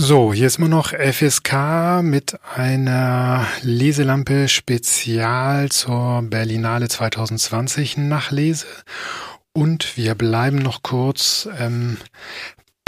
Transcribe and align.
So, 0.00 0.32
hier 0.32 0.46
ist 0.46 0.58
immer 0.58 0.68
noch 0.68 0.92
FSK 0.92 2.02
mit 2.02 2.38
einer 2.54 3.44
Leselampe 3.62 4.46
Spezial 4.46 5.70
zur 5.70 6.22
Berlinale 6.22 6.88
2020 6.88 7.96
Nachlese. 7.96 8.66
Und 9.52 9.96
wir 9.96 10.14
bleiben 10.14 10.58
noch 10.58 10.84
kurz 10.84 11.48
ähm, 11.58 11.96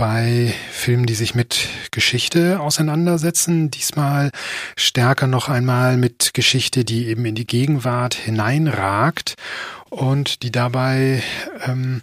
bei 0.00 0.52
Filmen, 0.71 1.04
die 1.04 1.14
sich 1.14 1.34
mit 1.34 1.68
Geschichte 1.90 2.58
auseinandersetzen. 2.58 3.71
Diesmal 3.71 4.30
stärker 4.74 5.26
noch 5.26 5.50
einmal 5.50 5.99
mit 5.99 6.32
Geschichte, 6.32 6.87
die 6.87 7.08
eben 7.08 7.26
in 7.26 7.35
die 7.35 7.46
Gegenwart 7.46 8.14
hineinragt 8.14 9.35
und 9.90 10.42
die 10.42 10.50
dabei 10.50 11.22
ähm, 11.67 12.00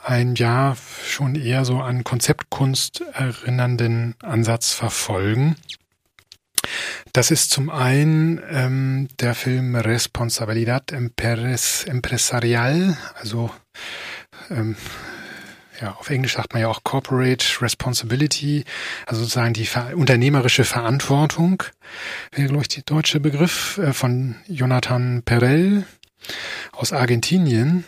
ein 0.00 0.36
ja 0.36 0.76
schon 1.04 1.34
eher 1.34 1.64
so 1.64 1.80
an 1.80 2.04
Konzeptkunst 2.04 3.02
erinnernden 3.14 4.14
Ansatz 4.22 4.72
verfolgen. 4.72 5.56
Das 7.12 7.32
ist 7.32 7.50
zum 7.50 7.68
einen 7.68 8.40
ähm, 8.48 9.08
der 9.18 9.34
Film 9.34 9.74
Responsabilidad 9.74 10.92
Empresarial, 10.92 12.96
also 13.20 13.50
ähm, 14.50 14.76
ja, 15.80 15.96
auf 15.98 16.10
Englisch 16.10 16.34
sagt 16.34 16.52
man 16.52 16.62
ja 16.62 16.68
auch 16.68 16.84
Corporate 16.84 17.44
Responsibility, 17.60 18.64
also 19.06 19.22
sozusagen 19.22 19.54
die 19.54 19.66
ver 19.66 19.96
unternehmerische 19.96 20.64
Verantwortung, 20.64 21.62
wäre, 22.32 22.48
glaube 22.48 22.62
ich, 22.62 22.68
der 22.68 22.82
deutsche 22.82 23.20
Begriff 23.20 23.78
äh, 23.78 23.92
von 23.92 24.36
Jonathan 24.46 25.22
Perel 25.22 25.84
aus 26.72 26.92
Argentinien, 26.92 27.84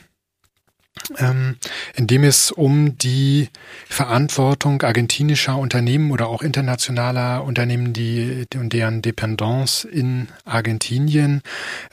ähm, 1.18 1.56
in 1.94 2.06
dem 2.06 2.22
es 2.22 2.50
um 2.50 2.98
die 2.98 3.48
Verantwortung 3.88 4.82
argentinischer 4.82 5.56
Unternehmen 5.56 6.10
oder 6.10 6.28
auch 6.28 6.42
internationaler 6.42 7.44
Unternehmen, 7.44 7.92
die 7.92 8.46
und 8.54 8.72
deren 8.72 9.02
Dependance 9.02 9.88
in 9.88 10.28
Argentinien 10.44 11.42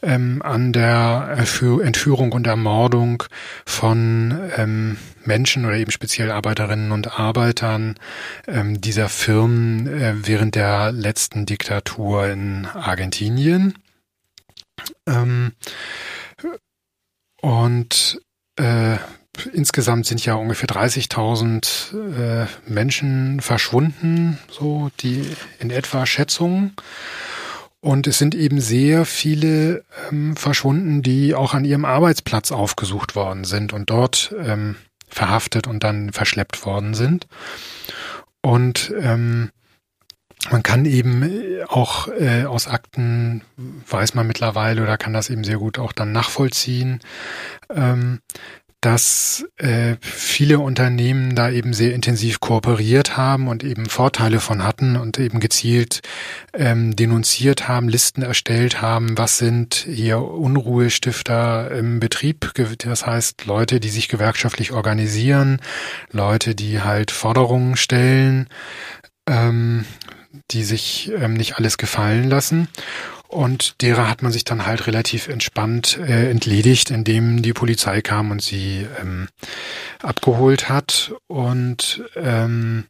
ähm, 0.01 0.41
an 0.41 0.73
der 0.73 1.37
Entführung 1.37 2.33
und 2.33 2.45
Ermordung 2.45 3.23
von 3.65 4.37
ähm, 4.57 4.97
Menschen 5.25 5.65
oder 5.65 5.75
eben 5.75 5.91
speziell 5.91 6.31
Arbeiterinnen 6.31 6.91
und 6.91 7.19
Arbeitern 7.19 7.95
ähm, 8.47 8.81
dieser 8.81 9.09
Firmen 9.09 9.87
äh, 9.87 10.13
während 10.23 10.55
der 10.55 10.91
letzten 10.91 11.45
Diktatur 11.45 12.27
in 12.27 12.65
Argentinien. 12.65 13.75
Ähm, 15.07 15.53
und 17.41 18.21
äh, 18.59 18.97
insgesamt 19.53 20.05
sind 20.05 20.23
ja 20.25 20.35
ungefähr 20.35 20.69
30.000 20.69 22.43
äh, 22.43 22.47
Menschen 22.67 23.39
verschwunden, 23.41 24.37
so 24.49 24.91
die 24.99 25.25
in 25.59 25.69
etwa 25.69 26.05
Schätzungen. 26.05 26.75
Und 27.81 28.07
es 28.07 28.17
sind 28.17 28.35
eben 28.35 28.59
sehr 28.59 29.05
viele 29.05 29.85
ähm, 30.11 30.35
verschwunden, 30.35 31.01
die 31.01 31.33
auch 31.33 31.53
an 31.53 31.63
ihrem 31.63 31.85
Arbeitsplatz 31.85 32.51
aufgesucht 32.51 33.15
worden 33.15 33.45
sind 33.45 33.71
und 33.71 33.89
dort 33.89 34.35
ähm, 34.37 34.75
verhaftet 35.07 35.65
und 35.65 35.83
dann 35.83 36.11
verschleppt 36.11 36.65
worden 36.65 36.93
sind. 36.93 37.27
Und 38.41 38.93
ähm, 38.99 39.51
man 40.51 40.63
kann 40.63 40.85
eben 40.85 41.29
auch 41.67 42.07
äh, 42.07 42.45
aus 42.45 42.67
Akten, 42.67 43.41
weiß 43.57 44.13
man 44.13 44.25
mittlerweile 44.25 44.81
oder 44.81 44.97
kann 44.97 45.13
das 45.13 45.29
eben 45.29 45.43
sehr 45.43 45.57
gut 45.57 45.77
auch 45.77 45.91
dann 45.91 46.11
nachvollziehen, 46.11 47.01
ähm, 47.73 48.19
dass 48.81 49.45
äh, 49.57 49.97
viele 49.99 50.59
Unternehmen 50.59 51.35
da 51.35 51.49
eben 51.51 51.73
sehr 51.73 51.93
intensiv 51.93 52.39
kooperiert 52.39 53.17
haben 53.17 53.49
und 53.49 53.65
eben 53.65 53.87
Vorteile 53.87 54.39
von 54.39 54.63
hatten 54.63 54.95
und 54.95 55.19
eben 55.19 55.41
gezielt 55.41 55.99
ähm, 56.53 56.95
denunziert 56.95 57.67
haben, 57.67 57.89
Listen 57.89 58.21
erstellt 58.21 58.81
haben, 58.81 59.17
was 59.17 59.37
sind 59.37 59.85
hier 59.89 60.21
Unruhestifter 60.21 61.71
im 61.71 61.99
Betrieb, 61.99 62.53
das 62.77 63.05
heißt 63.05 63.45
Leute, 63.45 63.81
die 63.81 63.89
sich 63.89 64.07
gewerkschaftlich 64.07 64.71
organisieren, 64.71 65.59
Leute, 66.11 66.55
die 66.55 66.81
halt 66.81 67.11
Forderungen 67.11 67.75
stellen, 67.75 68.47
ähm, 69.27 69.83
die 70.51 70.63
sich 70.63 71.11
ähm, 71.15 71.33
nicht 71.33 71.57
alles 71.57 71.77
gefallen 71.77 72.29
lassen. 72.29 72.67
Und 73.27 73.81
derer 73.81 74.09
hat 74.09 74.23
man 74.23 74.31
sich 74.31 74.43
dann 74.43 74.65
halt 74.65 74.87
relativ 74.87 75.27
entspannt 75.27 75.99
äh, 75.99 76.31
entledigt, 76.31 76.89
indem 76.89 77.43
die 77.43 77.53
Polizei 77.53 78.01
kam 78.01 78.31
und 78.31 78.41
sie 78.41 78.87
ähm, 78.99 79.27
abgeholt 80.01 80.67
hat. 80.67 81.13
Und 81.27 82.03
ähm, 82.15 82.85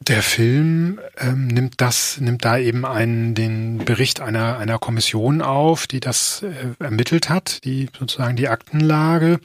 der 0.00 0.22
Film 0.22 0.98
ähm, 1.18 1.46
nimmt 1.46 1.74
das, 1.80 2.18
nimmt 2.18 2.44
da 2.44 2.58
eben 2.58 2.84
einen, 2.84 3.34
den 3.34 3.84
Bericht 3.84 4.20
einer, 4.20 4.58
einer 4.58 4.78
Kommission 4.78 5.42
auf, 5.42 5.86
die 5.86 6.00
das 6.00 6.42
äh, 6.42 6.82
ermittelt 6.82 7.28
hat, 7.28 7.64
die 7.64 7.88
sozusagen 7.96 8.36
die 8.36 8.48
Aktenlage 8.48 9.38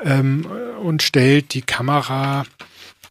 ähm, 0.00 0.46
und 0.82 1.02
stellt 1.02 1.54
die 1.54 1.62
Kamera 1.62 2.44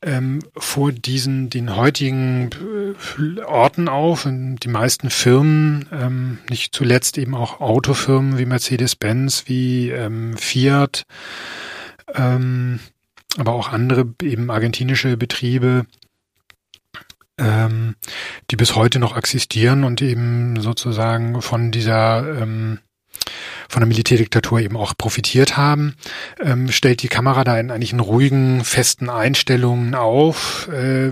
ähm, 0.01 0.39
vor 0.55 0.91
diesen 0.91 1.49
den 1.49 1.75
heutigen 1.75 2.49
äh, 3.17 3.41
Orten 3.41 3.87
auf. 3.87 4.25
Und 4.25 4.57
die 4.57 4.67
meisten 4.67 5.09
Firmen, 5.09 5.87
ähm, 5.91 6.39
nicht 6.49 6.75
zuletzt 6.75 7.17
eben 7.17 7.35
auch 7.35 7.61
Autofirmen 7.61 8.37
wie 8.37 8.45
Mercedes-Benz, 8.45 9.43
wie 9.47 9.89
ähm, 9.89 10.37
Fiat, 10.37 11.03
ähm, 12.13 12.79
aber 13.37 13.53
auch 13.53 13.69
andere 13.69 14.13
eben 14.21 14.49
argentinische 14.49 15.17
Betriebe, 15.17 15.85
ähm, 17.37 17.95
die 18.49 18.55
bis 18.55 18.75
heute 18.75 18.99
noch 18.99 19.17
existieren 19.17 19.83
und 19.83 20.01
eben 20.01 20.59
sozusagen 20.59 21.41
von 21.41 21.71
dieser 21.71 22.41
ähm, 22.41 22.79
von 23.69 23.81
der 23.81 23.87
Militärdiktatur 23.87 24.59
eben 24.59 24.77
auch 24.77 24.93
profitiert 24.97 25.57
haben, 25.57 25.95
ähm, 26.39 26.71
stellt 26.71 27.01
die 27.01 27.07
Kamera 27.07 27.43
da 27.43 27.59
in 27.59 27.71
eigentlich 27.71 27.93
in 27.93 27.99
ruhigen, 27.99 28.63
festen 28.63 29.09
Einstellungen 29.09 29.95
auf 29.95 30.67
äh, 30.69 31.11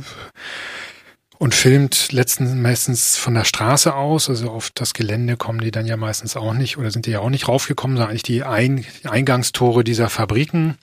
und 1.44 1.54
filmt 1.54 2.14
letztens 2.14 2.54
meistens 2.54 3.18
von 3.18 3.34
der 3.34 3.44
Straße 3.44 3.94
aus, 3.94 4.30
also 4.30 4.50
auf 4.50 4.72
das 4.74 4.94
Gelände 4.94 5.36
kommen 5.36 5.60
die 5.60 5.72
dann 5.72 5.86
ja 5.86 5.98
meistens 5.98 6.38
auch 6.38 6.54
nicht 6.54 6.78
oder 6.78 6.90
sind 6.90 7.06
die 7.06 7.12
ja 7.12 7.20
auch 7.20 7.30
nicht 7.30 7.48
raufgekommen, 7.48 7.98
sondern 7.98 8.12
eigentlich 8.12 8.24
die 8.24 8.44
Ein 8.44 8.86
Eingangstore 9.04 9.84
dieser 9.84 10.10
Fabriken, 10.10 10.78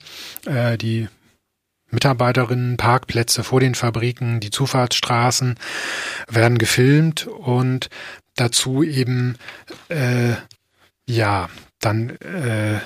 äh, 0.45 0.77
die 0.77 1.07
Mitarbeiterinnen, 1.89 2.77
Parkplätze 2.77 3.43
vor 3.43 3.59
den 3.59 3.75
Fabriken, 3.75 4.39
die 4.39 4.49
Zufahrtsstraßen 4.49 5.55
werden 6.29 6.57
gefilmt 6.57 7.27
und 7.27 7.89
dazu 8.35 8.83
eben 8.83 9.37
äh, 9.89 10.33
ja, 11.07 11.49
dann 11.79 12.11
äh, 12.17 12.79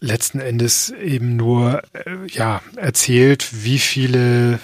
letzten 0.00 0.40
Endes 0.40 0.90
eben 0.90 1.36
nur 1.36 1.82
äh, 1.92 2.26
ja 2.28 2.62
erzählt, 2.76 3.64
wie 3.64 3.78
viele 3.78 4.60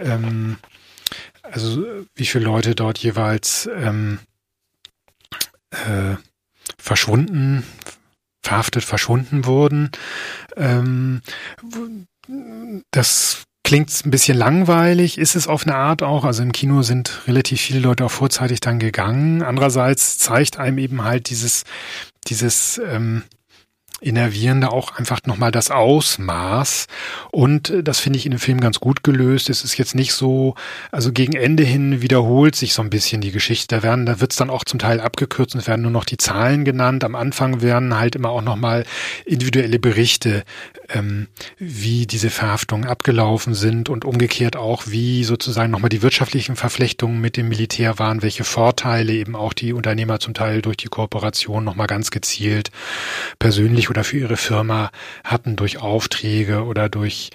ähm, 0.00 0.58
also 1.42 1.84
wie 2.14 2.26
viele 2.26 2.44
Leute 2.44 2.74
dort 2.74 2.98
jeweils 2.98 3.68
ähm, 3.74 4.18
äh, 5.70 6.16
verschwunden, 6.78 7.64
verhaftet, 8.42 8.84
verschwunden 8.84 9.44
wurden. 9.44 9.90
Ähm, 10.56 11.20
das 12.90 13.44
Klingt 13.64 14.04
ein 14.04 14.10
bisschen 14.10 14.36
langweilig, 14.36 15.16
ist 15.16 15.34
es 15.34 15.48
auf 15.48 15.66
eine 15.66 15.74
Art 15.74 16.02
auch. 16.02 16.26
Also 16.26 16.42
im 16.42 16.52
Kino 16.52 16.82
sind 16.82 17.26
relativ 17.26 17.62
viele 17.62 17.80
Leute 17.80 18.04
auch 18.04 18.10
vorzeitig 18.10 18.60
dann 18.60 18.78
gegangen. 18.78 19.42
Andererseits 19.42 20.18
zeigt 20.18 20.58
einem 20.58 20.76
eben 20.76 21.02
halt 21.02 21.30
dieses, 21.30 21.64
dieses 22.28 22.78
ähm, 22.86 23.22
Innervierende 24.04 24.70
auch 24.70 24.96
einfach 24.96 25.20
nochmal 25.26 25.50
das 25.50 25.70
Ausmaß. 25.70 26.86
Und 27.30 27.70
äh, 27.70 27.82
das 27.82 28.00
finde 28.00 28.18
ich 28.18 28.26
in 28.26 28.32
dem 28.32 28.38
Film 28.38 28.60
ganz 28.60 28.80
gut 28.80 29.02
gelöst. 29.02 29.50
Es 29.50 29.64
ist 29.64 29.78
jetzt 29.78 29.94
nicht 29.94 30.12
so, 30.12 30.54
also 30.92 31.12
gegen 31.12 31.34
Ende 31.34 31.62
hin 31.62 32.02
wiederholt 32.02 32.54
sich 32.54 32.74
so 32.74 32.82
ein 32.82 32.90
bisschen 32.90 33.20
die 33.20 33.32
Geschichte. 33.32 33.76
Da 33.76 33.82
werden, 33.82 34.06
da 34.06 34.20
wird 34.20 34.32
es 34.32 34.36
dann 34.36 34.50
auch 34.50 34.64
zum 34.64 34.78
Teil 34.78 35.00
abgekürzt 35.00 35.54
und 35.54 35.60
es 35.60 35.66
werden 35.66 35.82
nur 35.82 35.90
noch 35.90 36.04
die 36.04 36.18
Zahlen 36.18 36.64
genannt. 36.64 37.02
Am 37.04 37.14
Anfang 37.14 37.62
werden 37.62 37.96
halt 37.96 38.14
immer 38.14 38.30
auch 38.30 38.42
nochmal 38.42 38.84
individuelle 39.24 39.78
Berichte, 39.78 40.44
ähm, 40.90 41.28
wie 41.58 42.06
diese 42.06 42.30
Verhaftungen 42.30 42.86
abgelaufen 42.86 43.54
sind 43.54 43.88
und 43.88 44.04
umgekehrt 44.04 44.56
auch, 44.56 44.84
wie 44.86 45.24
sozusagen 45.24 45.70
nochmal 45.70 45.88
die 45.88 46.02
wirtschaftlichen 46.02 46.56
Verflechtungen 46.56 47.20
mit 47.20 47.36
dem 47.36 47.48
Militär 47.48 47.98
waren, 47.98 48.22
welche 48.22 48.44
Vorteile 48.44 49.12
eben 49.12 49.34
auch 49.34 49.54
die 49.54 49.72
Unternehmer 49.72 50.20
zum 50.20 50.34
Teil 50.34 50.60
durch 50.60 50.76
die 50.76 50.88
Kooperation 50.88 51.64
nochmal 51.64 51.86
ganz 51.86 52.10
gezielt 52.10 52.70
persönlich 53.38 53.88
oder 53.94 54.02
für 54.02 54.18
ihre 54.18 54.36
Firma 54.36 54.90
hatten 55.22 55.54
durch 55.54 55.78
Aufträge 55.78 56.64
oder 56.64 56.88
durch 56.88 57.30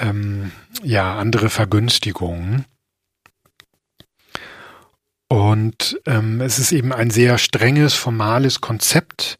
ähm, 0.00 0.52
ja 0.82 1.18
andere 1.18 1.50
Vergünstigungen. 1.50 2.64
Und 5.30 6.00
ähm, 6.06 6.40
es 6.40 6.58
ist 6.58 6.72
eben 6.72 6.94
ein 6.94 7.10
sehr 7.10 7.36
strenges, 7.36 7.92
formales 7.92 8.62
Konzept, 8.62 9.36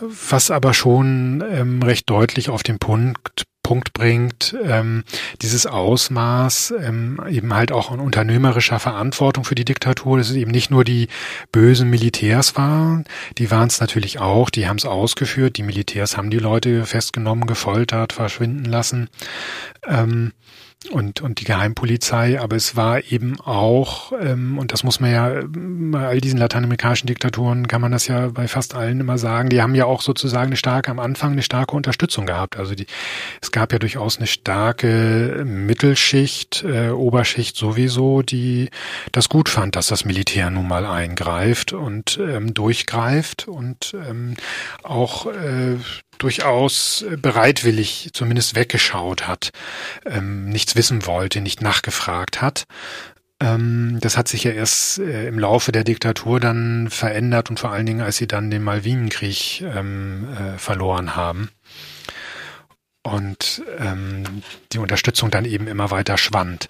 was 0.00 0.50
aber 0.50 0.74
schon 0.74 1.44
ähm, 1.48 1.80
recht 1.84 2.10
deutlich 2.10 2.50
auf 2.50 2.64
den 2.64 2.80
Punkt 2.80 3.44
Punkt 3.68 3.92
bringt, 3.92 4.56
ähm, 4.64 5.04
dieses 5.42 5.66
Ausmaß 5.66 6.72
ähm, 6.80 7.20
eben 7.28 7.52
halt 7.52 7.70
auch 7.70 7.90
an 7.90 8.00
unternehmerischer 8.00 8.78
Verantwortung 8.78 9.44
für 9.44 9.54
die 9.54 9.66
Diktatur, 9.66 10.16
dass 10.16 10.30
es 10.30 10.36
eben 10.36 10.50
nicht 10.50 10.70
nur 10.70 10.84
die 10.84 11.08
bösen 11.52 11.90
Militärs 11.90 12.56
waren, 12.56 13.04
die 13.36 13.50
waren 13.50 13.68
es 13.68 13.78
natürlich 13.78 14.20
auch, 14.20 14.48
die 14.48 14.68
haben 14.68 14.78
es 14.78 14.86
ausgeführt, 14.86 15.58
die 15.58 15.62
Militärs 15.62 16.16
haben 16.16 16.30
die 16.30 16.38
Leute 16.38 16.86
festgenommen, 16.86 17.46
gefoltert, 17.46 18.14
verschwinden 18.14 18.64
lassen. 18.64 19.10
Ähm, 19.86 20.32
und, 20.92 21.20
und 21.20 21.40
die 21.40 21.44
Geheimpolizei, 21.44 22.40
aber 22.40 22.54
es 22.54 22.76
war 22.76 23.02
eben 23.10 23.40
auch, 23.40 24.12
ähm, 24.12 24.58
und 24.58 24.72
das 24.72 24.84
muss 24.84 25.00
man 25.00 25.10
ja 25.10 25.40
bei 25.44 26.06
all 26.06 26.20
diesen 26.20 26.38
lateinamerikanischen 26.38 27.08
Diktaturen 27.08 27.66
kann 27.66 27.80
man 27.80 27.90
das 27.90 28.06
ja 28.06 28.28
bei 28.28 28.46
fast 28.46 28.76
allen 28.76 29.00
immer 29.00 29.18
sagen, 29.18 29.48
die 29.48 29.60
haben 29.60 29.74
ja 29.74 29.86
auch 29.86 30.02
sozusagen 30.02 30.46
eine 30.46 30.56
starke, 30.56 30.92
am 30.92 31.00
Anfang 31.00 31.32
eine 31.32 31.42
starke 31.42 31.74
Unterstützung 31.74 32.26
gehabt. 32.26 32.56
Also 32.56 32.76
die, 32.76 32.86
es 33.42 33.50
gab 33.50 33.72
ja 33.72 33.80
durchaus 33.80 34.18
eine 34.18 34.28
starke 34.28 35.42
Mittelschicht, 35.44 36.62
äh, 36.62 36.90
Oberschicht 36.90 37.56
sowieso, 37.56 38.22
die 38.22 38.70
das 39.10 39.28
gut 39.28 39.48
fand, 39.48 39.74
dass 39.74 39.88
das 39.88 40.04
Militär 40.04 40.48
nun 40.50 40.68
mal 40.68 40.86
eingreift 40.86 41.72
und 41.72 42.20
ähm, 42.22 42.54
durchgreift 42.54 43.48
und 43.48 43.96
ähm, 44.08 44.36
auch 44.84 45.26
äh, 45.26 45.76
durchaus 46.18 47.02
äh, 47.02 47.16
bereitwillig 47.16 48.10
zumindest 48.12 48.54
weggeschaut 48.54 49.26
hat, 49.26 49.50
ähm, 50.06 50.48
nichts 50.48 50.76
wissen 50.76 51.06
wollte, 51.06 51.40
nicht 51.40 51.62
nachgefragt 51.62 52.42
hat. 52.42 52.64
Ähm, 53.40 53.98
das 54.00 54.16
hat 54.16 54.28
sich 54.28 54.44
ja 54.44 54.50
erst 54.50 54.98
äh, 54.98 55.28
im 55.28 55.38
Laufe 55.38 55.72
der 55.72 55.84
Diktatur 55.84 56.40
dann 56.40 56.88
verändert 56.90 57.50
und 57.50 57.60
vor 57.60 57.70
allen 57.70 57.86
Dingen, 57.86 58.00
als 58.00 58.16
sie 58.16 58.26
dann 58.26 58.50
den 58.50 58.64
Malvinenkrieg 58.64 59.62
ähm, 59.62 60.28
äh, 60.34 60.58
verloren 60.58 61.14
haben 61.14 61.50
und 63.02 63.62
ähm, 63.78 64.24
die 64.72 64.78
Unterstützung 64.78 65.30
dann 65.30 65.44
eben 65.44 65.66
immer 65.68 65.90
weiter 65.90 66.18
schwand. 66.18 66.68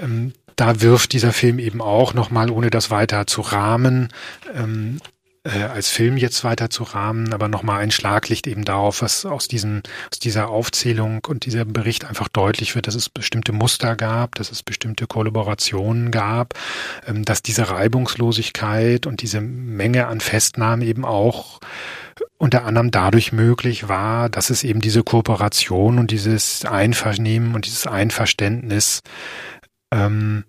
Ähm, 0.00 0.32
da 0.56 0.80
wirft 0.80 1.12
dieser 1.12 1.32
Film 1.32 1.58
eben 1.58 1.82
auch 1.82 2.14
nochmal, 2.14 2.50
ohne 2.50 2.70
das 2.70 2.90
weiter 2.90 3.26
zu 3.26 3.42
rahmen, 3.42 4.08
ähm, 4.54 5.00
äh, 5.46 5.62
als 5.62 5.88
Film 5.88 6.16
jetzt 6.16 6.42
weiter 6.44 6.70
zu 6.70 6.82
rahmen, 6.82 7.32
aber 7.32 7.48
nochmal 7.48 7.80
ein 7.80 7.90
Schlaglicht 7.90 8.46
eben 8.46 8.64
darauf, 8.64 9.02
was 9.02 9.24
aus 9.24 9.48
diesem, 9.48 9.82
aus 10.10 10.18
dieser 10.18 10.48
Aufzählung 10.48 11.24
und 11.26 11.46
diesem 11.46 11.72
Bericht 11.72 12.04
einfach 12.04 12.28
deutlich 12.28 12.74
wird, 12.74 12.86
dass 12.86 12.94
es 12.94 13.08
bestimmte 13.08 13.52
Muster 13.52 13.96
gab, 13.96 14.34
dass 14.34 14.50
es 14.50 14.62
bestimmte 14.62 15.06
Kollaborationen 15.06 16.10
gab, 16.10 16.54
ähm, 17.06 17.24
dass 17.24 17.42
diese 17.42 17.70
Reibungslosigkeit 17.70 19.06
und 19.06 19.22
diese 19.22 19.40
Menge 19.40 20.08
an 20.08 20.20
Festnahmen 20.20 20.86
eben 20.86 21.04
auch 21.04 21.60
unter 22.38 22.64
anderem 22.64 22.90
dadurch 22.90 23.32
möglich 23.32 23.88
war, 23.88 24.28
dass 24.28 24.50
es 24.50 24.64
eben 24.64 24.80
diese 24.80 25.02
Kooperation 25.02 25.98
und 25.98 26.10
dieses 26.10 26.64
Einvernehmen 26.64 27.54
und 27.54 27.66
dieses 27.66 27.86
Einverständnis 27.86 29.02
ähm, 29.92 30.44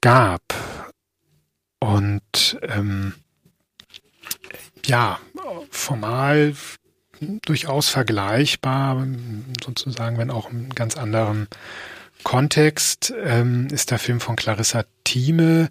gab. 0.00 0.42
Und 1.80 2.58
ähm, 2.62 3.14
ja, 4.92 5.18
formal 5.70 6.54
durchaus 7.46 7.88
vergleichbar, 7.88 9.06
sozusagen, 9.64 10.18
wenn 10.18 10.30
auch 10.30 10.50
im 10.50 10.68
ganz 10.68 10.98
anderen 10.98 11.48
Kontext, 12.24 13.12
ähm, 13.24 13.68
ist 13.72 13.90
der 13.90 13.98
Film 13.98 14.20
von 14.20 14.36
Clarissa 14.36 14.84
Thieme. 15.04 15.70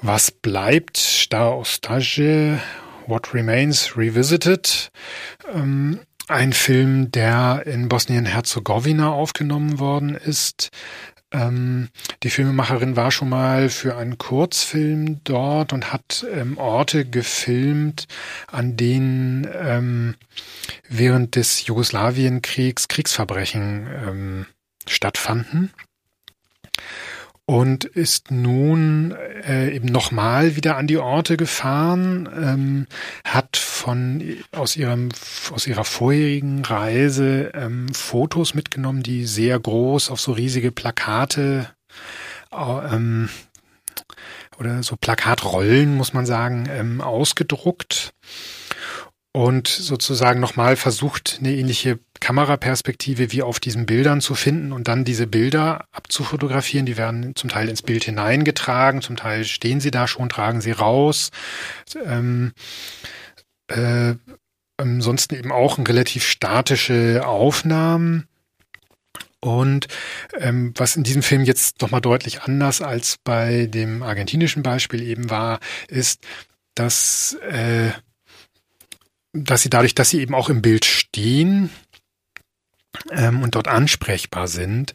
Was 0.00 0.30
bleibt? 0.30 0.96
Star 0.96 1.56
Ostage, 1.58 2.60
What 3.08 3.34
Remains 3.34 3.96
Revisited. 3.96 4.92
Ähm, 5.52 6.00
ein 6.28 6.52
Film, 6.52 7.10
der 7.10 7.64
in 7.66 7.88
Bosnien-Herzegowina 7.88 9.10
aufgenommen 9.10 9.80
worden 9.80 10.14
ist, 10.14 10.70
ähm, 11.32 11.88
die 12.22 12.30
Filmemacherin 12.30 12.96
war 12.96 13.10
schon 13.10 13.28
mal 13.28 13.68
für 13.68 13.96
einen 13.96 14.18
Kurzfilm 14.18 15.22
dort 15.24 15.72
und 15.72 15.92
hat 15.92 16.26
ähm, 16.32 16.58
Orte 16.58 17.04
gefilmt, 17.04 18.06
an 18.48 18.76
denen 18.76 19.48
ähm, 19.52 20.14
während 20.88 21.36
des 21.36 21.66
Jugoslawienkriegs 21.66 22.88
Kriegsverbrechen 22.88 23.88
ähm, 24.06 24.46
stattfanden. 24.86 25.72
Und 27.46 27.84
ist 27.84 28.30
nun 28.30 29.12
äh, 29.44 29.74
eben 29.74 29.88
nochmal 29.88 30.54
wieder 30.54 30.76
an 30.76 30.86
die 30.86 30.98
Orte 30.98 31.36
gefahren, 31.36 32.28
ähm, 32.32 32.86
hat 33.24 33.56
von 33.80 34.22
aus 34.52 34.76
ihrem 34.76 35.08
aus 35.52 35.66
ihrer 35.66 35.84
vorherigen 35.84 36.64
Reise 36.64 37.50
ähm, 37.54 37.88
Fotos 37.94 38.54
mitgenommen, 38.54 39.02
die 39.02 39.24
sehr 39.24 39.58
groß 39.58 40.10
auf 40.10 40.20
so 40.20 40.32
riesige 40.32 40.70
Plakate 40.70 41.70
äh, 42.52 42.94
ähm, 42.94 43.30
oder 44.58 44.82
so 44.82 44.96
Plakatrollen, 44.96 45.96
muss 45.96 46.12
man 46.12 46.26
sagen, 46.26 46.68
ähm, 46.70 47.00
ausgedruckt 47.00 48.12
und 49.32 49.68
sozusagen 49.68 50.40
nochmal 50.40 50.76
versucht, 50.76 51.38
eine 51.40 51.54
ähnliche 51.54 51.98
Kameraperspektive 52.20 53.32
wie 53.32 53.42
auf 53.42 53.60
diesen 53.60 53.86
Bildern 53.86 54.20
zu 54.20 54.34
finden 54.34 54.72
und 54.72 54.88
dann 54.88 55.04
diese 55.04 55.26
Bilder 55.26 55.86
abzufotografieren. 55.92 56.84
Die 56.84 56.98
werden 56.98 57.34
zum 57.34 57.48
Teil 57.48 57.70
ins 57.70 57.80
Bild 57.80 58.04
hineingetragen, 58.04 59.00
zum 59.00 59.16
Teil 59.16 59.44
stehen 59.44 59.80
sie 59.80 59.90
da 59.90 60.06
schon, 60.06 60.28
tragen 60.28 60.60
sie 60.60 60.72
raus. 60.72 61.30
Ähm, 62.04 62.52
äh, 63.70 64.14
ansonsten 64.76 65.34
eben 65.34 65.52
auch 65.52 65.78
relativ 65.78 66.24
statische 66.24 67.26
Aufnahmen. 67.26 68.26
Und 69.40 69.88
ähm, 70.38 70.74
was 70.76 70.96
in 70.96 71.02
diesem 71.02 71.22
Film 71.22 71.44
jetzt 71.44 71.80
nochmal 71.80 72.02
deutlich 72.02 72.42
anders 72.42 72.82
als 72.82 73.16
bei 73.24 73.66
dem 73.66 74.02
argentinischen 74.02 74.62
Beispiel 74.62 75.02
eben 75.02 75.30
war, 75.30 75.60
ist, 75.88 76.20
dass 76.74 77.34
äh, 77.48 77.90
dass 79.32 79.62
sie 79.62 79.70
dadurch, 79.70 79.94
dass 79.94 80.10
sie 80.10 80.20
eben 80.20 80.34
auch 80.34 80.48
im 80.48 80.62
Bild 80.62 80.84
stehen, 80.84 81.70
ähm, 83.10 83.42
und 83.42 83.54
dort 83.54 83.68
ansprechbar 83.68 84.48
sind, 84.48 84.92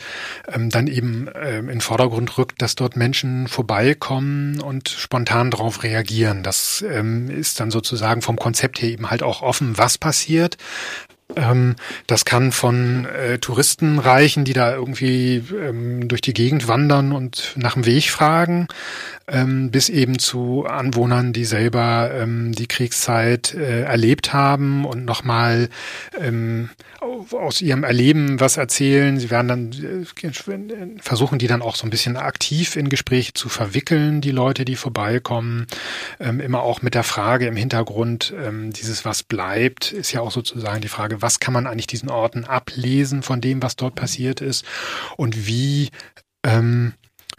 ähm, 0.52 0.70
dann 0.70 0.88
eben 0.88 1.30
ähm, 1.36 1.70
in 1.70 1.82
Vordergrund 1.82 2.38
rückt, 2.38 2.62
dass 2.62 2.76
dort 2.76 2.96
Menschen 2.96 3.48
vorbeikommen 3.48 4.62
und 4.62 4.90
spontan 4.90 5.52
darauf 5.52 5.84
reagieren. 5.84 6.44
Das 6.44 6.84
ähm, 6.88 7.30
ist 7.30 7.60
dann 7.60 7.72
sozusagen 7.72 8.22
vom 8.22 8.38
Konzept 8.38 8.82
her 8.82 8.90
eben 8.90 9.10
halt 9.10 9.24
auch 9.24 9.42
offen, 9.42 9.78
was 9.78 9.98
passiert. 9.98 10.58
Ähm, 11.36 11.76
das 12.08 12.24
kann 12.24 12.52
von 12.52 13.06
äh, 13.06 13.40
Touristen 13.40 13.98
reichen, 13.98 14.46
die 14.46 14.54
da 14.54 14.74
irgendwie 14.74 15.44
ähm, 15.52 16.08
durch 16.08 16.22
die 16.22 16.34
Gegend 16.34 16.68
wandern 16.68 17.12
und 17.12 17.54
nach 17.56 17.74
dem 17.74 17.86
Weg 17.86 18.12
fragen, 18.12 18.68
ähm, 19.28 19.72
bis 19.72 19.90
eben 19.90 20.20
zu 20.20 20.66
Anwohnern, 20.66 21.34
die 21.34 21.46
selber 21.46 22.12
ähm, 22.14 22.52
die 22.52 22.68
Kriegszeit 22.68 23.54
äh, 23.54 23.82
erlebt 23.82 24.34
haben 24.34 24.86
und 24.86 25.06
nochmal 25.06 25.70
ähm, 26.20 26.70
aus 27.32 27.62
ihrem 27.62 27.84
Erleben 27.84 28.40
was 28.40 28.58
erzählen. 28.58 29.20
Sie 29.20 29.32
werden 29.32 29.48
dann 29.48 29.72
äh, 29.72 31.02
versuchen, 31.02 31.40
die 31.40 31.48
dann 31.48 31.62
auch 31.62 31.76
so 31.76 31.88
ein 31.88 31.90
bisschen 31.90 32.18
aktiv 32.18 32.76
in 32.76 32.90
Gespräche 32.90 33.34
zu 33.34 33.50
verwickeln, 33.50 34.22
die 34.22 34.32
Leute, 34.32 34.64
die 34.64 34.76
vorbeikommen. 34.76 35.66
Ähm, 36.20 36.40
immer 36.40 36.62
auch 36.62 36.82
mit 36.82 36.94
der 36.94 37.04
Frage 37.04 37.48
im 37.48 37.56
Hintergrund, 37.56 38.34
ähm, 38.40 38.74
dieses 38.74 39.06
was 39.06 39.24
bleibt, 39.24 39.92
ist 39.92 40.12
ja 40.12 40.22
auch 40.22 40.32
sozusagen 40.32 40.82
die 40.82 40.88
Frage, 40.88 41.22
was 41.22 41.40
kann 41.40 41.54
man 41.54 41.66
eigentlich 41.66 41.88
diesen 41.88 42.10
Orten 42.10 42.46
ablesen 42.46 43.24
von 43.24 43.42
dem, 43.42 43.64
was 43.64 43.76
dort 43.76 43.96
passiert 43.96 44.42
ist 44.42 44.66
und 45.18 45.48
wie 45.48 45.90
ähm, 46.44 46.94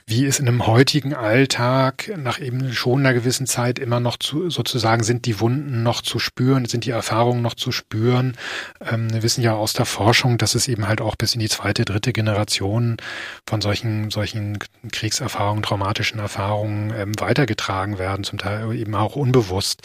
wie 0.09 0.25
ist 0.25 0.39
in 0.39 0.47
einem 0.47 0.69
heutigen 0.69 1.15
Alltag 1.15 2.13
nach 2.17 2.41
eben 2.41 2.73
schon 2.73 3.01
einer 3.01 3.13
gewissen 3.13 3.49
Zeit 3.49 3.81
immer 3.81 3.99
noch 3.99 4.17
zu, 4.17 4.51
sozusagen 4.51 5.03
sind 5.03 5.27
die 5.27 5.41
Wunden 5.41 5.83
noch 5.83 6.01
zu 6.01 6.21
spüren, 6.21 6.65
sind 6.67 6.85
die 6.85 6.91
Erfahrungen 6.91 7.43
noch 7.43 7.55
zu 7.55 7.73
spüren. 7.73 8.37
Ähm, 8.81 9.13
wir 9.13 9.25
wissen 9.25 9.43
ja 9.43 9.55
aus 9.55 9.73
der 9.73 9.85
Forschung, 9.85 10.39
dass 10.39 10.55
es 10.55 10.69
eben 10.69 10.87
halt 10.87 11.01
auch 11.01 11.17
bis 11.17 11.35
in 11.35 11.41
die 11.41 11.49
zweite, 11.49 11.85
dritte 11.85 12.13
Generation 12.13 12.99
von 13.49 13.61
solchen, 13.61 14.11
solchen 14.11 14.61
Kriegserfahrungen, 14.93 15.65
traumatischen 15.65 16.21
Erfahrungen 16.21 16.95
ähm, 16.97 17.13
weitergetragen 17.19 17.99
werden, 17.99 18.23
zum 18.23 18.39
Teil 18.39 18.73
eben 18.77 18.95
auch 18.95 19.17
unbewusst, 19.17 19.83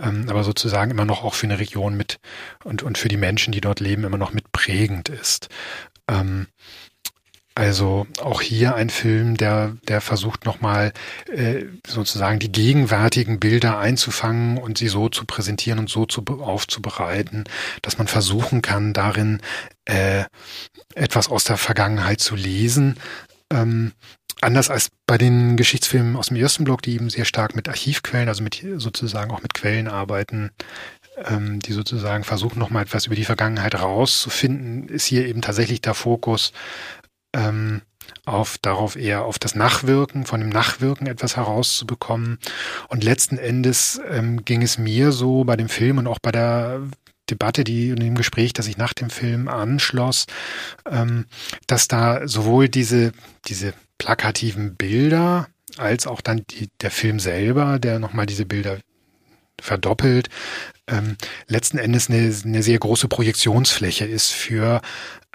ähm, 0.00 0.30
aber 0.30 0.44
sozusagen 0.44 0.90
immer 0.90 1.04
noch 1.04 1.24
auch 1.24 1.34
für 1.34 1.46
eine 1.46 1.58
Region 1.58 1.94
mit 1.94 2.20
und, 2.64 2.82
und 2.82 2.96
für 2.96 3.08
die 3.08 3.18
Menschen, 3.18 3.52
die 3.52 3.60
dort 3.60 3.80
leben, 3.80 4.04
immer 4.04 4.16
noch 4.16 4.32
mit 4.32 4.50
prägend 4.50 5.10
ist. 5.10 5.50
Ähm, 6.08 6.46
also 7.58 8.06
auch 8.22 8.40
hier 8.40 8.76
ein 8.76 8.88
Film, 8.88 9.36
der, 9.36 9.76
der 9.88 10.00
versucht 10.00 10.44
nochmal 10.44 10.92
äh, 11.26 11.64
sozusagen 11.84 12.38
die 12.38 12.52
gegenwärtigen 12.52 13.40
Bilder 13.40 13.80
einzufangen 13.80 14.58
und 14.58 14.78
sie 14.78 14.86
so 14.86 15.08
zu 15.08 15.24
präsentieren 15.24 15.80
und 15.80 15.90
so 15.90 16.06
zu, 16.06 16.24
aufzubereiten, 16.24 17.42
dass 17.82 17.98
man 17.98 18.06
versuchen 18.06 18.62
kann, 18.62 18.92
darin 18.92 19.40
äh, 19.86 20.22
etwas 20.94 21.28
aus 21.28 21.42
der 21.42 21.56
Vergangenheit 21.56 22.20
zu 22.20 22.36
lesen. 22.36 22.96
Ähm, 23.52 23.90
anders 24.40 24.70
als 24.70 24.90
bei 25.08 25.18
den 25.18 25.56
Geschichtsfilmen 25.56 26.14
aus 26.14 26.28
dem 26.28 26.36
ersten 26.36 26.62
Block, 26.62 26.82
die 26.82 26.94
eben 26.94 27.10
sehr 27.10 27.24
stark 27.24 27.56
mit 27.56 27.68
Archivquellen, 27.68 28.28
also 28.28 28.44
mit 28.44 28.64
sozusagen 28.76 29.32
auch 29.32 29.42
mit 29.42 29.54
Quellen 29.54 29.88
arbeiten, 29.88 30.52
ähm, 31.24 31.58
die 31.58 31.72
sozusagen 31.72 32.22
versuchen, 32.22 32.60
nochmal 32.60 32.84
etwas 32.84 33.06
über 33.06 33.16
die 33.16 33.24
Vergangenheit 33.24 33.74
rauszufinden, 33.74 34.88
ist 34.88 35.06
hier 35.06 35.26
eben 35.26 35.40
tatsächlich 35.40 35.80
der 35.80 35.94
Fokus 35.94 36.52
ähm, 37.38 37.82
auf 38.24 38.58
darauf 38.58 38.96
eher 38.96 39.24
auf 39.24 39.38
das 39.38 39.54
Nachwirken, 39.54 40.26
von 40.26 40.40
dem 40.40 40.48
Nachwirken 40.48 41.06
etwas 41.06 41.36
herauszubekommen. 41.36 42.38
Und 42.88 43.04
letzten 43.04 43.38
Endes 43.38 44.00
ähm, 44.08 44.44
ging 44.44 44.62
es 44.62 44.78
mir 44.78 45.12
so 45.12 45.44
bei 45.44 45.56
dem 45.56 45.68
Film 45.68 45.98
und 45.98 46.06
auch 46.06 46.18
bei 46.18 46.32
der 46.32 46.82
Debatte, 47.30 47.64
die 47.64 47.90
in 47.90 47.96
dem 47.96 48.14
Gespräch, 48.14 48.52
das 48.52 48.66
ich 48.66 48.78
nach 48.78 48.94
dem 48.94 49.10
Film 49.10 49.48
anschloss, 49.48 50.26
ähm, 50.90 51.26
dass 51.66 51.88
da 51.88 52.26
sowohl 52.26 52.68
diese, 52.68 53.12
diese 53.46 53.74
plakativen 53.98 54.76
Bilder 54.76 55.48
als 55.76 56.06
auch 56.06 56.20
dann 56.20 56.44
die, 56.50 56.68
der 56.80 56.90
Film 56.90 57.20
selber, 57.20 57.78
der 57.78 57.98
nochmal 57.98 58.26
diese 58.26 58.46
Bilder 58.46 58.78
verdoppelt, 59.60 60.28
ähm, 60.86 61.16
letzten 61.46 61.78
Endes 61.78 62.08
eine, 62.08 62.34
eine 62.44 62.62
sehr 62.62 62.78
große 62.78 63.08
Projektionsfläche 63.08 64.06
ist 64.06 64.30
für 64.30 64.80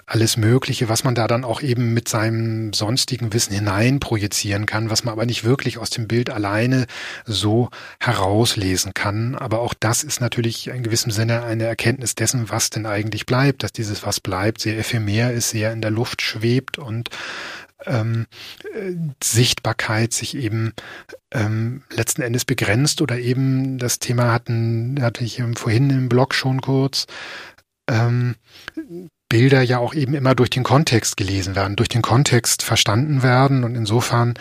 alles 0.06 0.36
Mögliche, 0.36 0.88
was 0.88 1.04
man 1.04 1.14
da 1.14 1.26
dann 1.26 1.44
auch 1.44 1.62
eben 1.62 1.94
mit 1.94 2.08
seinem 2.08 2.72
sonstigen 2.72 3.32
Wissen 3.32 3.54
hinein 3.54 4.00
projizieren 4.00 4.66
kann, 4.66 4.90
was 4.90 5.04
man 5.04 5.12
aber 5.12 5.26
nicht 5.26 5.44
wirklich 5.44 5.78
aus 5.78 5.90
dem 5.90 6.08
Bild 6.08 6.30
alleine 6.30 6.86
so 7.24 7.70
herauslesen 8.00 8.92
kann. 8.94 9.34
Aber 9.34 9.60
auch 9.60 9.74
das 9.74 10.04
ist 10.04 10.20
natürlich 10.20 10.68
in 10.68 10.82
gewissem 10.82 11.10
Sinne 11.10 11.42
eine 11.42 11.64
Erkenntnis 11.64 12.14
dessen, 12.14 12.50
was 12.50 12.70
denn 12.70 12.86
eigentlich 12.86 13.26
bleibt, 13.26 13.62
dass 13.62 13.72
dieses 13.72 14.04
was 14.04 14.20
bleibt 14.20 14.60
sehr 14.60 14.78
ephemer 14.78 15.32
ist, 15.32 15.50
sehr 15.50 15.72
in 15.72 15.80
der 15.80 15.90
Luft 15.90 16.22
schwebt 16.22 16.78
und 16.78 17.08
ähm, 17.86 18.26
Sichtbarkeit 19.22 20.12
sich 20.12 20.36
eben 20.36 20.72
ähm, 21.30 21.82
letzten 21.90 22.22
Endes 22.22 22.44
begrenzt 22.44 23.02
oder 23.02 23.18
eben 23.18 23.78
das 23.78 23.98
Thema 23.98 24.32
hatten, 24.32 24.98
hatte 25.02 25.24
ich 25.24 25.42
vorhin 25.56 25.90
im 25.90 26.08
Blog 26.08 26.34
schon 26.34 26.60
kurz, 26.60 27.06
ähm, 27.88 28.36
Bilder 29.34 29.62
ja 29.62 29.78
auch 29.78 29.94
eben 29.94 30.14
immer 30.14 30.36
durch 30.36 30.50
den 30.50 30.62
Kontext 30.62 31.16
gelesen 31.16 31.56
werden, 31.56 31.74
durch 31.74 31.88
den 31.88 32.02
Kontext 32.02 32.62
verstanden 32.62 33.24
werden 33.24 33.64
und 33.64 33.74
insofern 33.74 34.34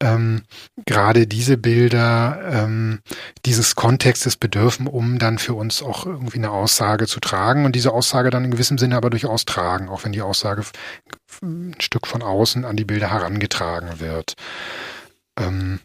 ähm, 0.00 0.44
gerade 0.86 1.26
diese 1.26 1.58
Bilder 1.58 2.40
ähm, 2.50 3.00
dieses 3.44 3.74
Kontextes 3.74 4.36
bedürfen, 4.36 4.86
um 4.86 5.18
dann 5.18 5.36
für 5.36 5.52
uns 5.52 5.82
auch 5.82 6.06
irgendwie 6.06 6.38
eine 6.38 6.50
Aussage 6.50 7.06
zu 7.06 7.20
tragen 7.20 7.66
und 7.66 7.76
diese 7.76 7.92
Aussage 7.92 8.30
dann 8.30 8.46
in 8.46 8.50
gewissem 8.52 8.78
Sinne 8.78 8.96
aber 8.96 9.10
durchaus 9.10 9.44
tragen, 9.44 9.90
auch 9.90 10.02
wenn 10.04 10.12
die 10.12 10.22
Aussage 10.22 10.64
ein 11.42 11.76
Stück 11.78 12.06
von 12.06 12.22
außen 12.22 12.64
an 12.64 12.76
die 12.76 12.86
Bilder 12.86 13.10
herangetragen 13.10 14.00
wird. 14.00 14.32
Ähm, 15.38 15.78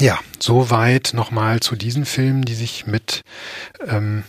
ja, 0.00 0.18
soweit 0.40 1.12
nochmal 1.14 1.60
zu 1.60 1.76
diesen 1.76 2.06
Filmen, 2.06 2.42
die 2.42 2.56
sich 2.56 2.88
mit 2.88 3.22
ähm, 3.86 4.24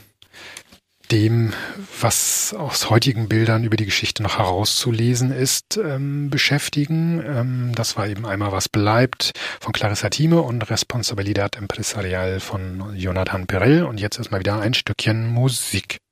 dem, 1.13 1.53
was 2.01 2.55
aus 2.57 2.89
heutigen 2.89 3.29
Bildern 3.29 3.63
über 3.63 3.77
die 3.77 3.85
Geschichte 3.85 4.23
noch 4.23 4.39
herauszulesen 4.39 5.31
ist, 5.31 5.77
ähm, 5.77 6.31
beschäftigen. 6.31 7.23
Ähm, 7.23 7.71
das 7.75 7.95
war 7.97 8.07
eben 8.07 8.25
einmal 8.25 8.51
Was 8.51 8.67
bleibt 8.67 9.31
von 9.59 9.73
Clarissa 9.73 10.09
Thieme 10.09 10.41
und 10.41 10.67
Responsabilidad 10.71 11.55
Empresarial 11.55 12.39
von 12.39 12.95
Jonathan 12.95 13.45
Perel. 13.45 13.83
Und 13.83 13.99
jetzt 13.99 14.17
erstmal 14.17 14.39
wieder 14.39 14.59
ein 14.59 14.73
Stückchen 14.73 15.27
Musik. 15.27 15.99